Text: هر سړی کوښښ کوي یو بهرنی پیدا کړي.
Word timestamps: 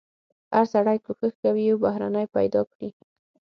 هر 0.53 0.65
سړی 0.73 0.97
کوښښ 1.05 1.33
کوي 1.43 1.61
یو 1.69 1.77
بهرنی 1.85 2.25
پیدا 2.35 2.61
کړي. 2.71 2.89